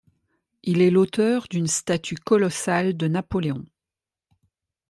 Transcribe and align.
Il 0.63 0.81
est 0.81 0.89
l'auteur 0.89 1.45
d'une 1.47 1.67
statue 1.67 2.15
colossale 2.15 2.97
de 2.97 3.07
Napoléon. 3.07 3.63